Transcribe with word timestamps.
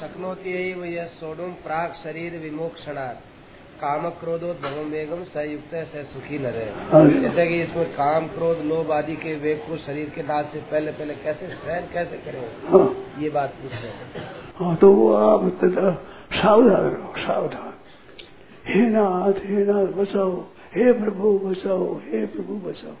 शक्नोति 0.00 0.52
यह 0.96 1.04
सोडुम 1.04 1.50
प्राग 1.64 1.92
शरीर 1.92 2.38
विमोक्षणार्थ 2.38 3.18
काम 3.80 4.08
क्रोधोद्भवम 4.10 4.88
वेगम 4.90 5.22
संयुक्त 5.24 5.74
से 5.92 6.02
सुखी 6.02 6.38
न 6.38 6.46
रहे 6.46 6.70
हाँ। 6.92 7.20
जैसे 7.20 7.46
कि 7.48 7.62
इसमें 7.62 7.92
काम 7.92 8.26
क्रोध 8.26 8.58
लोभ 8.64 8.92
आदि 8.92 9.16
के 9.16 9.34
वेग 9.34 9.58
को 9.58 9.76
शरीर 9.76 10.08
के 10.08 10.22
दाद 10.22 10.50
से 10.52 10.60
पहले 10.60 10.92
पहले 10.92 11.14
कैसे 11.14 11.48
सहन 11.48 11.88
कैसे 11.92 12.16
करें? 12.16 12.40
हाँ। 12.68 12.96
ये 13.22 13.30
बात 13.30 13.50
पूछ 13.50 13.72
रहे 13.72 13.82
हैं। 13.82 14.26
हाँ 14.58 14.76
तो 14.76 14.92
वो 14.92 15.12
आप 15.14 15.60
सावधान 16.32 16.90
रहो 16.90 17.12
सावधान। 17.18 17.72
हे 18.66 18.80
नाथ 18.90 19.44
हे 19.44 19.64
नाथ 19.64 19.92
बचाओ 19.92 20.40
हे 20.74 20.92
प्रभु 20.92 21.38
बचाओ 21.38 21.94
हे 21.94 22.26
प्रभु 22.26 22.54
बचाओ 22.68 22.94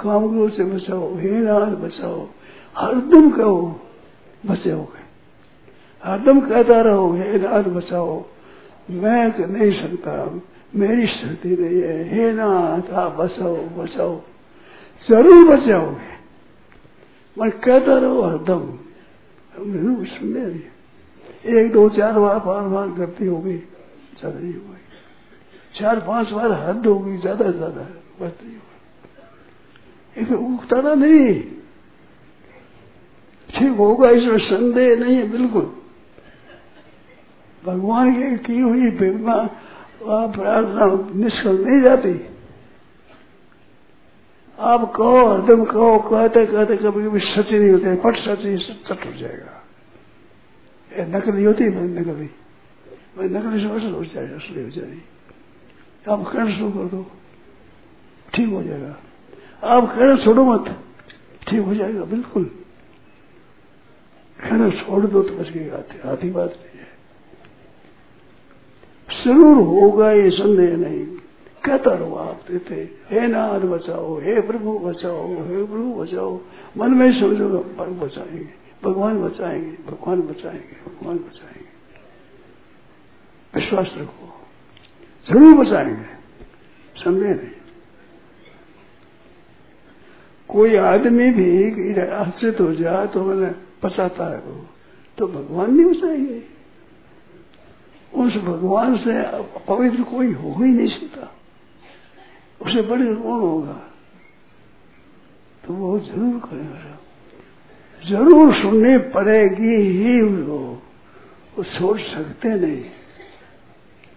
काम 0.00 0.28
क्रोध 0.28 0.52
से 0.52 0.64
बचाओ 0.64 1.14
हे 1.16 1.30
नाथ 1.30 1.76
बचाओ 1.76 2.28
हर 2.76 2.94
हरदम 2.94 3.30
कहो 3.30 3.80
बचाओगे 4.46 5.09
हरदम 6.02 6.40
कहता 6.40 6.80
रहो 6.82 7.12
हे 7.14 7.38
नाथ 7.38 7.64
बचाओ 7.70 8.12
मैं 8.90 9.24
नहीं 9.48 9.72
सकता, 9.72 10.12
मेरी 10.72 11.06
शक्ति 11.08 11.48
नहीं 11.50 11.80
है। 11.82 11.96
हे 12.08 12.32
नाथ, 12.32 12.90
आप 12.92 13.12
बचाओ 13.16 13.56
बचाओ 13.76 14.14
ज़रूर 15.08 15.44
बचाओगे 15.48 16.10
मैं 17.36 17.50
कहता 17.50 17.98
रहो 17.98 18.22
हरदम 18.22 18.62
सुनने 20.06 20.40
एक, 21.50 21.72
दो, 21.72 21.88
चार 21.90 22.18
बार 22.20 22.38
बार 22.40 22.62
बार 22.68 22.88
गलती 22.90 23.26
होगी, 23.26 23.56
ज़्यादा 24.18 24.38
नहीं 24.38 24.52
होगी। 24.52 24.78
चार, 25.74 26.00
पाँच 26.00 26.30
बार 26.30 26.52
हद 26.60 26.86
होगी, 26.86 27.16
ज़्यादा 27.18 27.50
ज़्यादा 27.50 27.82
बस 28.20 28.32
नहीं 28.42 28.54
होगी। 28.54 30.22
एक 30.22 30.32
उगताना 30.32 30.94
नहीं। 30.94 31.40
ठीक 33.50 33.76
होगा, 33.78 34.10
इसमें 34.10 34.38
संदेह 34.40 34.96
नहीं 34.96 35.16
है, 35.16 35.28
बिल्कुल। 35.30 35.70
भगवान 37.62 38.12
की 38.12 38.36
की 38.44 38.60
हुई 38.60 38.90
प्रेरणा 38.90 39.36
प्रार्थना 40.02 40.84
निष्फल 41.14 41.56
नहीं 41.64 41.80
जाती। 41.82 42.12
आप 44.58 44.92
कहो, 44.96 45.26
हरदम 45.26 45.64
कहो, 45.64 45.98
कहते 46.00 46.44
कहते 46.46 46.76
कभी 46.76 47.02
कभी 47.04 47.20
सच 47.22 47.52
नहीं 47.52 47.70
होते 47.70 47.94
पट 48.04 48.16
सच 48.18 48.44
ही 48.44 48.54
हो 49.02 49.12
जाएगा। 49.18 49.56
ये 50.90 51.04
नकली 51.08 51.44
होती 51.44 51.64
है 51.64 51.70
नकली। 51.90 52.28
मैं 53.16 53.28
नकली 53.30 53.60
से 53.60 53.68
असल 53.70 53.92
हो 53.92 54.04
जाए 54.04 54.26
असली 54.34 54.62
हो 54.62 54.70
जाए। 54.70 54.98
आप 56.06 56.24
कहना 56.24 56.50
शुरू 56.50 56.70
कर 56.70 56.86
दो, 56.88 57.02
ठीक 58.34 58.48
हो 58.48 58.62
जाएगा। 58.62 58.96
आप 59.66 59.84
कहना 59.88 60.16
छोड़ो 60.16 60.44
मत, 60.44 60.68
ठीक 61.48 61.60
हो 61.60 61.74
जाएगा, 61.74 62.04
बिल्कुल। 62.06 62.44
कहना 64.38 64.70
छोड़ 64.72 65.04
दो 65.06 65.22
तो 65.22 65.36
बच 65.36 65.48
गई 65.48 65.68
आती 66.10 66.30
बात 66.30 66.50
नहीं 66.50 66.80
है। 66.80 66.88
ज़रूर 69.24 69.56
होगा 69.58 70.10
ये 70.12 70.30
संदेह 70.30 70.76
नहीं। 70.76 71.04
कहता 71.64 71.94
रहो 71.94 72.14
आप 72.16 72.44
देते 72.48 72.74
हे 73.10 73.26
नाथ 73.26 73.60
बचाओ, 73.70 74.18
हे 74.18 74.40
प्रभु 74.40 74.78
बचाओ, 74.78 75.26
हे 75.26 75.64
प्रभु 75.64 75.94
बचाओ। 75.94 76.34
मन 76.76 76.94
में 76.94 77.10
समझो 77.20 77.58
प्रभु 77.76 77.94
बचाएँगे, 77.96 78.48
भगवान 78.84 79.20
बचाएँगे 79.22 79.76
भगवान 79.86 80.20
बचाएँगे 80.22 80.76
भगवान 80.86 81.16
बचाएँगे। 81.18 81.68
विश्वास 83.54 83.94
रखो। 83.98 84.26
ज़रूर 85.26 85.56
बचाएँगे। 85.56 86.18
संदेह 86.96 87.34
नहीं। 87.34 87.58
कोई 90.48 90.76
आदमी 90.76 91.30
भी 91.30 92.00
आश्रित 92.02 92.60
हो 92.60 92.72
जाए 92.74 93.06
तो 93.06 93.24
मैंने 93.24 93.50
बचाता 93.84 94.24
है 94.26 94.38
वो। 94.38 94.64
तो 95.18 95.26
भगवान 95.28 95.74
नहीं 95.74 95.86
बचाएँगे। 95.86 96.42
उस 98.20 98.36
भगवान 98.36 98.96
से 98.96 99.12
पवित्र 99.68 100.02
कोई 100.02 100.32
हो 100.32 100.54
ही 100.54 100.70
नहीं 100.70 100.88
सकता। 100.88 101.26
उसे 102.60 102.82
बड़े 102.82 103.14
कौन 103.14 103.40
होगा। 103.40 103.78
तो 105.64 105.74
वो 105.74 105.98
ज़रूर 106.00 106.38
करेगा। 106.40 106.98
ज़रूर 108.02 108.54
सुननी 108.54 108.98
पड़ेगी 108.98 109.76
ही 109.76 110.20
उनको 110.20 110.58
वो 111.56 111.64
छोड़ 111.64 111.98
सकते 112.00 112.48
नहीं। 112.48 112.84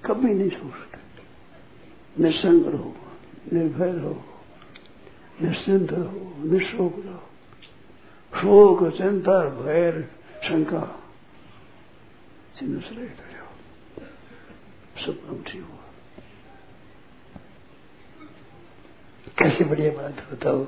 कभी 0.05 0.33
नहीं 0.33 0.49
छोड़ 0.49 0.71
सकते। 0.71 2.23
निसंग 2.23 2.65
रहो, 2.65 2.95
निर्भय 3.53 3.91
रहो 3.91 4.23
निश्चिंत 5.41 5.93
रहो 5.93 6.43
निशोक 6.45 6.95
रहो। 7.05 7.29
शोक, 8.33 8.83
चिंता, 8.97 9.39
भय, 9.49 10.09
शंका। 10.43 10.99
चिन्ह 12.59 12.79
से 12.79 12.95
रहित 12.95 13.17
सब 14.97 15.29
उठी 15.31 15.57
हुआ 15.57 15.81
कैसी 19.39 19.63
बढ़िया 19.63 19.91
बात 19.91 20.27
बताओ। 20.31 20.65